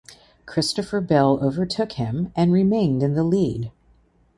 [0.47, 3.71] Christopher Bell overtook him and remained in the lead.